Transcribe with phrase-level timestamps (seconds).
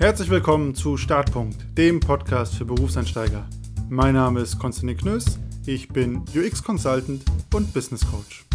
[0.00, 3.46] Herzlich willkommen zu Startpunkt, dem Podcast für Berufseinsteiger.
[3.90, 8.46] Mein Name ist Konstantin Knöss, ich bin UX Consultant und Business Coach.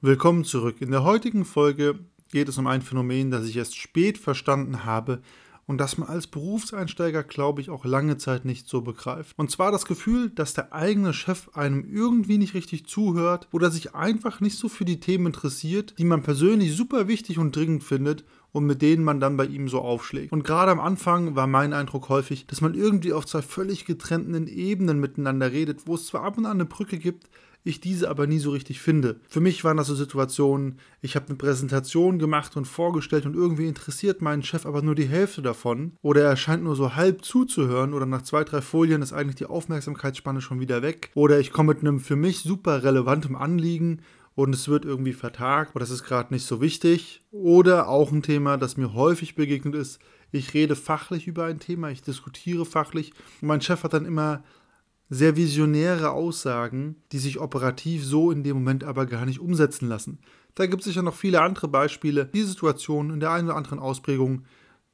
[0.00, 0.76] Willkommen zurück.
[0.78, 1.98] In der heutigen Folge
[2.30, 5.20] geht es um ein Phänomen, das ich erst spät verstanden habe
[5.66, 9.36] und das man als Berufseinsteiger, glaube ich, auch lange Zeit nicht so begreift.
[9.36, 13.96] Und zwar das Gefühl, dass der eigene Chef einem irgendwie nicht richtig zuhört oder sich
[13.96, 18.24] einfach nicht so für die Themen interessiert, die man persönlich super wichtig und dringend findet
[18.54, 20.32] und mit denen man dann bei ihm so aufschlägt.
[20.32, 24.46] Und gerade am Anfang war mein Eindruck häufig, dass man irgendwie auf zwei völlig getrennten
[24.46, 27.28] Ebenen miteinander redet, wo es zwar ab und an eine Brücke gibt,
[27.64, 29.16] ich diese aber nie so richtig finde.
[29.26, 33.66] Für mich waren das so Situationen, ich habe eine Präsentation gemacht und vorgestellt und irgendwie
[33.66, 37.92] interessiert meinen Chef aber nur die Hälfte davon oder er scheint nur so halb zuzuhören
[37.92, 41.74] oder nach zwei, drei Folien ist eigentlich die Aufmerksamkeitsspanne schon wieder weg oder ich komme
[41.74, 44.00] mit einem für mich super relevantem Anliegen
[44.34, 47.22] und es wird irgendwie vertagt oder das ist gerade nicht so wichtig.
[47.30, 50.00] Oder auch ein Thema, das mir häufig begegnet ist,
[50.32, 54.42] ich rede fachlich über ein Thema, ich diskutiere fachlich und mein Chef hat dann immer
[55.08, 60.18] sehr visionäre Aussagen, die sich operativ so in dem Moment aber gar nicht umsetzen lassen.
[60.54, 62.26] Da gibt es sicher noch viele andere Beispiele.
[62.26, 64.44] Die Situation in der einen oder anderen Ausprägung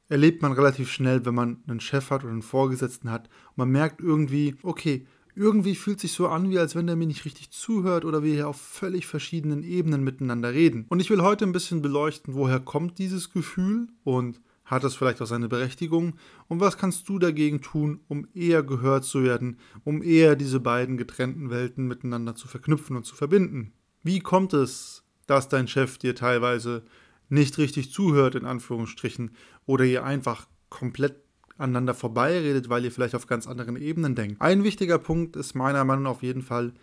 [0.09, 3.29] erlebt man relativ schnell, wenn man einen Chef hat oder einen Vorgesetzten hat.
[3.49, 7.07] Und man merkt irgendwie, okay, irgendwie fühlt sich so an, wie als wenn der mir
[7.07, 10.85] nicht richtig zuhört oder wir hier auf völlig verschiedenen Ebenen miteinander reden.
[10.89, 15.21] Und ich will heute ein bisschen beleuchten, woher kommt dieses Gefühl und hat es vielleicht
[15.21, 16.13] auch seine Berechtigung?
[16.47, 20.97] Und was kannst du dagegen tun, um eher gehört zu werden, um eher diese beiden
[20.97, 23.73] getrennten Welten miteinander zu verknüpfen und zu verbinden?
[24.01, 26.83] Wie kommt es, dass dein Chef dir teilweise
[27.27, 29.31] nicht richtig zuhört, in Anführungsstrichen,
[29.65, 31.15] oder ihr einfach komplett
[31.61, 34.41] aneinander vorbeiredet, weil ihr vielleicht auf ganz anderen Ebenen denkt?
[34.41, 36.73] Ein wichtiger Punkt ist meiner Meinung nach auf jeden Fall,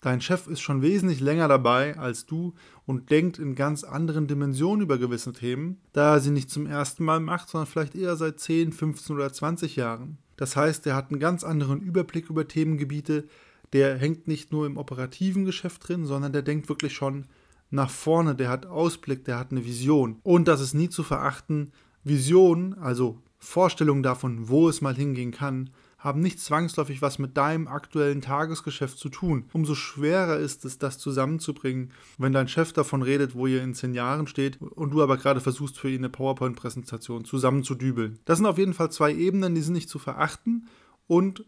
[0.00, 2.54] Dein Chef ist schon wesentlich länger dabei als du
[2.86, 7.04] und denkt in ganz anderen Dimensionen über gewisse Themen, da er sie nicht zum ersten
[7.04, 10.16] Mal macht, sondern vielleicht eher seit 10, 15 oder 20 Jahren.
[10.36, 13.28] Das heißt, er hat einen ganz anderen Überblick über Themengebiete,
[13.74, 17.26] der hängt nicht nur im operativen Geschäft drin, sondern der denkt wirklich schon
[17.70, 20.18] nach vorne, der hat Ausblick, der hat eine Vision.
[20.22, 21.72] Und das ist nie zu verachten,
[22.04, 27.68] Vision, also Vorstellung davon, wo es mal hingehen kann, haben nicht zwangsläufig was mit deinem
[27.68, 29.44] aktuellen Tagesgeschäft zu tun.
[29.52, 33.94] Umso schwerer ist es, das zusammenzubringen, wenn dein Chef davon redet, wo ihr in zehn
[33.94, 38.18] Jahren steht und du aber gerade versuchst, für ihn eine PowerPoint-Präsentation zusammenzudübeln.
[38.24, 40.68] Das sind auf jeden Fall zwei Ebenen, die sind nicht zu verachten
[41.06, 41.44] und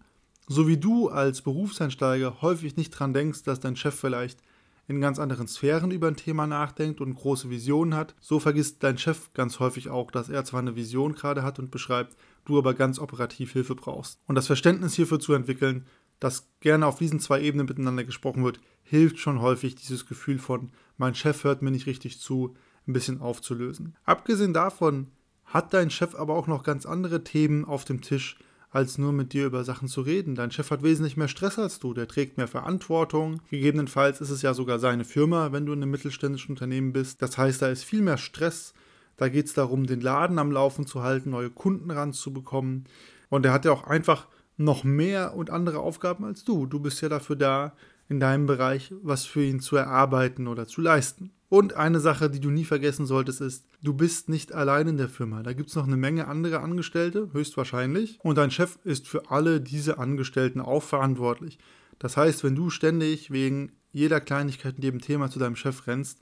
[0.49, 4.41] so wie du als Berufseinsteiger häufig nicht dran denkst, dass dein Chef vielleicht
[4.89, 8.99] in ganz anderen Sphären über ein Thema nachdenkt und große Visionen hat, so vergisst dein
[8.99, 12.75] Chef ganz häufig auch, dass er zwar eine Vision gerade hat und beschreibt, du aber
[12.75, 14.19] ganz operativ Hilfe brauchst.
[14.27, 15.87] Und das Verständnis hierfür zu entwickeln,
[16.21, 20.71] dass gerne auf diesen zwei Ebenen miteinander gesprochen wird, hilft schon häufig, dieses Gefühl von,
[20.97, 22.55] mein Chef hört mir nicht richtig zu,
[22.87, 23.97] ein bisschen aufzulösen.
[24.05, 25.09] Abgesehen davon
[25.45, 28.39] hat dein Chef aber auch noch ganz andere Themen auf dem Tisch,
[28.73, 30.35] als nur mit dir über Sachen zu reden.
[30.35, 33.43] Dein Chef hat wesentlich mehr Stress als du, der trägt mehr Verantwortung.
[33.51, 37.21] Gegebenenfalls ist es ja sogar seine Firma, wenn du in einem mittelständischen Unternehmen bist.
[37.21, 38.73] Das heißt, da ist viel mehr Stress.
[39.17, 42.87] Da geht es darum, den Laden am Laufen zu halten, neue Kunden ranzubekommen.
[43.29, 46.67] Und er hat ja auch einfach noch mehr und andere Aufgaben als du.
[46.67, 47.75] Du bist ja dafür da,
[48.13, 51.33] in deinem Bereich was für ihn zu erarbeiten oder zu leisten.
[51.49, 55.09] Und eine Sache, die du nie vergessen solltest, ist, du bist nicht allein in der
[55.09, 55.43] Firma.
[55.43, 58.19] Da gibt es noch eine Menge andere Angestellte, höchstwahrscheinlich.
[58.23, 61.59] Und dein Chef ist für alle diese Angestellten auch verantwortlich.
[61.99, 66.21] Das heißt, wenn du ständig wegen jeder Kleinigkeit in dem Thema zu deinem Chef rennst,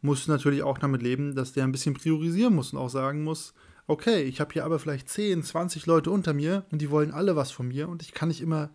[0.00, 3.22] musst du natürlich auch damit leben, dass der ein bisschen priorisieren muss und auch sagen
[3.22, 3.54] muss,
[3.86, 7.36] okay, ich habe hier aber vielleicht 10, 20 Leute unter mir und die wollen alle
[7.36, 8.70] was von mir und ich kann nicht immer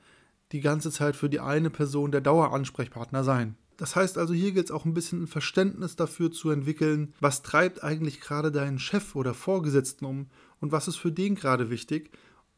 [0.54, 3.56] die ganze Zeit für die eine Person der Daueransprechpartner sein.
[3.78, 7.42] Das heißt also, hier gilt es auch ein bisschen ein Verständnis dafür zu entwickeln, was
[7.42, 10.28] treibt eigentlich gerade deinen Chef oder Vorgesetzten um
[10.60, 12.12] und was ist für den gerade wichtig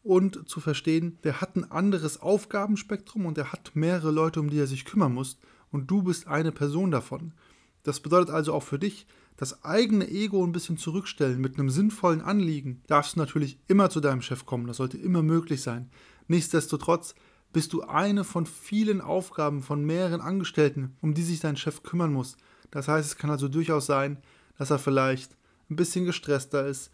[0.03, 4.59] und zu verstehen, der hat ein anderes Aufgabenspektrum und er hat mehrere Leute, um die
[4.59, 5.39] er sich kümmern muss
[5.71, 7.33] und du bist eine Person davon.
[7.81, 12.21] Das bedeutet also auch für dich, das eigene Ego ein bisschen zurückstellen mit einem sinnvollen
[12.21, 12.83] Anliegen.
[12.87, 15.89] Darfst du natürlich immer zu deinem Chef kommen, das sollte immer möglich sein.
[16.27, 17.15] Nichtsdestotrotz
[17.55, 22.11] bist du eine von vielen Aufgaben von mehreren Angestellten, um die sich dein Chef kümmern
[22.11, 22.35] muss.
[22.69, 24.17] Das heißt, es kann also durchaus sein,
[24.57, 25.37] dass er vielleicht
[25.69, 26.91] ein bisschen gestresster ist,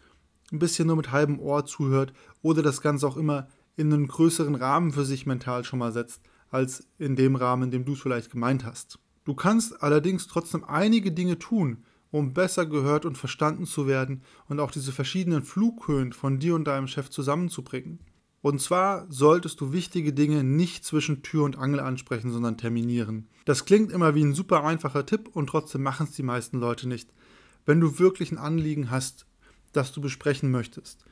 [0.52, 2.12] ein bisschen nur mit halbem Ohr zuhört
[2.42, 6.22] oder das Ganze auch immer in einen größeren Rahmen für sich mental schon mal setzt,
[6.48, 9.00] als in dem Rahmen, in dem du es vielleicht gemeint hast.
[9.24, 11.82] Du kannst allerdings trotzdem einige Dinge tun,
[12.12, 16.68] um besser gehört und verstanden zu werden und auch diese verschiedenen Flughöhen von dir und
[16.68, 17.98] deinem Chef zusammenzubringen.
[18.42, 23.28] Und zwar solltest du wichtige Dinge nicht zwischen Tür und Angel ansprechen, sondern terminieren.
[23.44, 26.88] Das klingt immer wie ein super einfacher Tipp und trotzdem machen es die meisten Leute
[26.88, 27.08] nicht.
[27.64, 29.26] Wenn du wirklich ein Anliegen hast,
[29.72, 31.04] das du besprechen möchtest,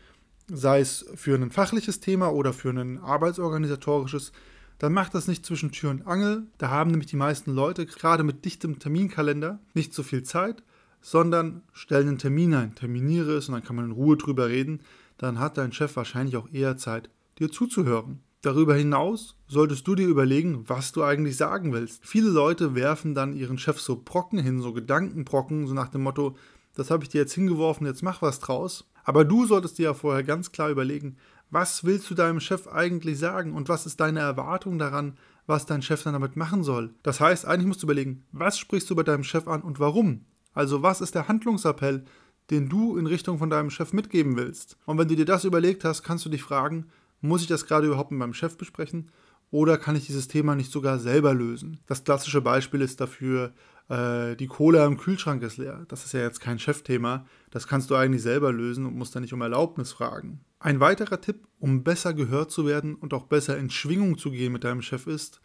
[0.49, 4.33] sei es für ein fachliches Thema oder für ein arbeitsorganisatorisches,
[4.79, 6.47] dann mach das nicht zwischen Tür und Angel.
[6.59, 10.65] Da haben nämlich die meisten Leute, gerade mit dichtem Terminkalender, nicht so viel Zeit,
[11.01, 14.81] sondern stell einen Termin ein, terminiere es und dann kann man in Ruhe drüber reden.
[15.17, 17.11] Dann hat dein Chef wahrscheinlich auch eher Zeit,
[17.41, 18.21] dir zuzuhören.
[18.43, 22.07] Darüber hinaus solltest du dir überlegen, was du eigentlich sagen willst.
[22.07, 26.37] Viele Leute werfen dann ihren Chef so Brocken hin, so Gedankenbrocken, so nach dem Motto,
[26.75, 28.91] das habe ich dir jetzt hingeworfen, jetzt mach was draus.
[29.05, 31.17] Aber du solltest dir ja vorher ganz klar überlegen,
[31.51, 35.83] was willst du deinem Chef eigentlich sagen und was ist deine Erwartung daran, was dein
[35.83, 36.95] Chef dann damit machen soll.
[37.03, 40.25] Das heißt, eigentlich musst du überlegen, was sprichst du bei deinem Chef an und warum.
[40.55, 42.05] Also was ist der Handlungsappell,
[42.51, 44.77] den du in Richtung von deinem Chef mitgeben willst.
[44.87, 46.87] Und wenn du dir das überlegt hast, kannst du dich fragen,
[47.21, 49.11] muss ich das gerade überhaupt mit meinem Chef besprechen?
[49.51, 51.81] Oder kann ich dieses Thema nicht sogar selber lösen?
[51.87, 53.53] Das klassische Beispiel ist dafür,
[53.89, 55.85] äh, die Cola im Kühlschrank ist leer.
[55.89, 57.27] Das ist ja jetzt kein Chefthema.
[57.51, 60.41] Das kannst du eigentlich selber lösen und musst dann nicht um Erlaubnis fragen.
[60.61, 64.53] Ein weiterer Tipp, um besser gehört zu werden und auch besser in Schwingung zu gehen
[64.53, 65.41] mit deinem Chef ist,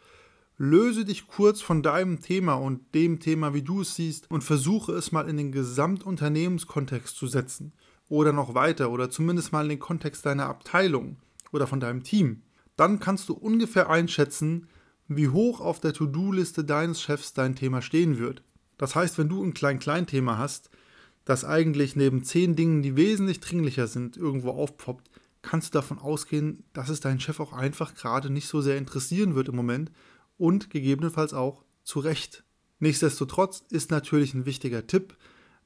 [0.56, 4.92] löse dich kurz von deinem Thema und dem Thema, wie du es siehst, und versuche
[4.92, 7.72] es mal in den Gesamtunternehmenskontext zu setzen.
[8.08, 11.16] Oder noch weiter, oder zumindest mal in den Kontext deiner Abteilung
[11.52, 12.42] oder von deinem Team,
[12.76, 14.68] dann kannst du ungefähr einschätzen,
[15.08, 18.42] wie hoch auf der To-Do-Liste deines Chefs dein Thema stehen wird.
[18.78, 20.70] Das heißt, wenn du ein Klein-Klein-Thema hast,
[21.24, 25.10] das eigentlich neben zehn Dingen, die wesentlich dringlicher sind, irgendwo aufpoppt,
[25.42, 29.34] kannst du davon ausgehen, dass es deinen Chef auch einfach gerade nicht so sehr interessieren
[29.34, 29.92] wird im Moment
[30.38, 32.44] und gegebenenfalls auch zu Recht.
[32.78, 35.16] Nichtsdestotrotz ist natürlich ein wichtiger Tipp,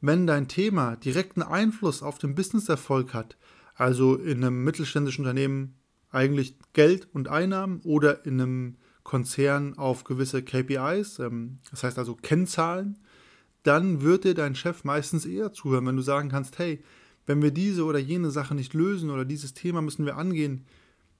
[0.00, 3.36] wenn dein Thema direkten Einfluss auf den Businesserfolg hat,
[3.80, 5.74] also in einem mittelständischen Unternehmen
[6.10, 12.14] eigentlich Geld und Einnahmen oder in einem Konzern auf gewisse KPIs, ähm, das heißt also
[12.14, 12.98] Kennzahlen,
[13.62, 16.82] dann wird dir dein Chef meistens eher zuhören, wenn du sagen kannst, hey,
[17.24, 20.66] wenn wir diese oder jene Sache nicht lösen oder dieses Thema müssen wir angehen,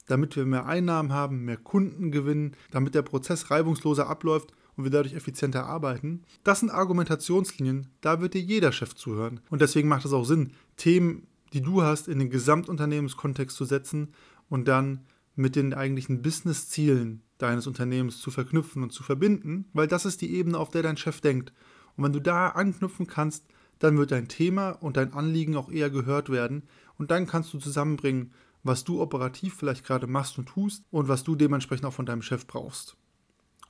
[0.07, 4.91] damit wir mehr Einnahmen haben, mehr Kunden gewinnen, damit der Prozess reibungsloser abläuft und wir
[4.91, 6.25] dadurch effizienter arbeiten.
[6.45, 9.41] Das sind Argumentationslinien, da wird dir jeder Chef zuhören.
[9.49, 14.14] Und deswegen macht es auch Sinn, Themen die du hast, in den Gesamtunternehmenskontext zu setzen
[14.49, 20.05] und dann mit den eigentlichen Business-Zielen deines Unternehmens zu verknüpfen und zu verbinden, weil das
[20.05, 21.52] ist die Ebene, auf der dein Chef denkt.
[21.97, 23.44] Und wenn du da anknüpfen kannst,
[23.79, 26.64] dann wird dein Thema und dein Anliegen auch eher gehört werden
[26.99, 28.32] und dann kannst du zusammenbringen,
[28.62, 32.23] was du operativ vielleicht gerade machst und tust und was du dementsprechend auch von deinem
[32.23, 32.97] Chef brauchst.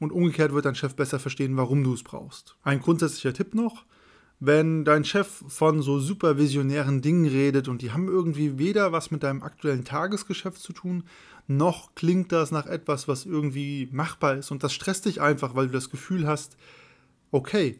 [0.00, 2.56] Und umgekehrt wird dein Chef besser verstehen, warum du es brauchst.
[2.62, 3.84] Ein grundsätzlicher Tipp noch,
[4.40, 9.22] wenn dein Chef von so supervisionären Dingen redet und die haben irgendwie weder was mit
[9.22, 11.04] deinem aktuellen Tagesgeschäft zu tun,
[11.46, 15.66] noch klingt das nach etwas, was irgendwie machbar ist und das stresst dich einfach, weil
[15.66, 16.56] du das Gefühl hast,
[17.30, 17.78] okay,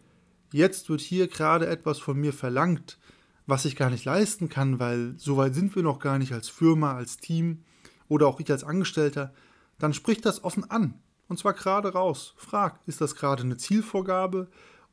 [0.53, 2.99] jetzt wird hier gerade etwas von mir verlangt,
[3.47, 6.49] was ich gar nicht leisten kann, weil so weit sind wir noch gar nicht als
[6.49, 7.65] Firma, als Team
[8.09, 9.33] oder auch ich als Angestellter,
[9.79, 10.95] dann sprich das offen an.
[11.29, 12.35] Und zwar gerade raus.
[12.37, 14.49] Frag, ist das gerade eine Zielvorgabe?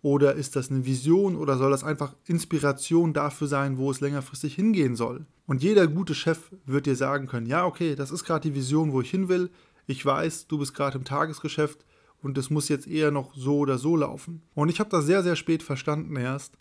[0.08, 4.56] Oder ist das eine Vision oder soll das einfach Inspiration dafür sein, wo es längerfristig
[4.56, 5.26] hingehen soll?
[5.48, 8.94] Und jeder gute Chef wird dir sagen können, ja, okay, das ist gerade die Vision,
[8.94, 9.50] wo ich hin will.
[9.86, 11.84] Ich weiß, du bist gerade im Tagesgeschäft
[12.22, 14.44] und es muss jetzt eher noch so oder so laufen.
[14.54, 16.58] Und ich habe das sehr, sehr spät verstanden erst,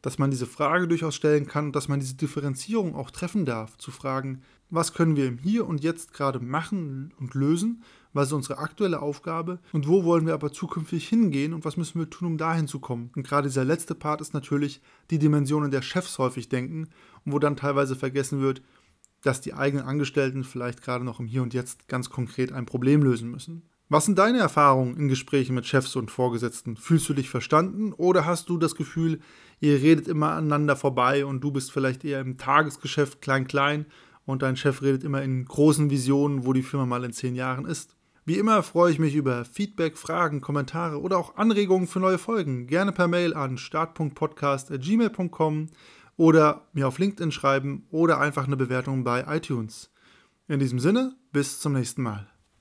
[0.00, 3.76] dass man diese Frage durchaus stellen kann und dass man diese Differenzierung auch treffen darf,
[3.76, 7.82] zu fragen, was können wir im Hier und Jetzt gerade machen und lösen
[8.16, 11.98] was ist unsere aktuelle Aufgabe und wo wollen wir aber zukünftig hingehen und was müssen
[11.98, 13.10] wir tun, um dahin zu kommen.
[13.14, 14.80] Und gerade dieser letzte Part ist natürlich
[15.10, 16.88] die Dimension, in der Chefs häufig denken
[17.24, 18.62] und wo dann teilweise vergessen wird,
[19.22, 23.02] dass die eigenen Angestellten vielleicht gerade noch im Hier und Jetzt ganz konkret ein Problem
[23.02, 23.62] lösen müssen.
[23.88, 26.76] Was sind deine Erfahrungen in Gesprächen mit Chefs und Vorgesetzten?
[26.76, 29.20] Fühlst du dich verstanden oder hast du das Gefühl,
[29.60, 33.86] ihr redet immer aneinander vorbei und du bist vielleicht eher im Tagesgeschäft klein-klein
[34.24, 37.64] und dein Chef redet immer in großen Visionen, wo die Firma mal in zehn Jahren
[37.64, 37.94] ist?
[38.26, 42.66] Wie immer freue ich mich über Feedback, Fragen, Kommentare oder auch Anregungen für neue Folgen.
[42.66, 45.68] Gerne per Mail an start.podcast.gmail.com
[46.16, 49.92] oder mir auf LinkedIn schreiben oder einfach eine Bewertung bei iTunes.
[50.48, 52.26] In diesem Sinne, bis zum nächsten Mal.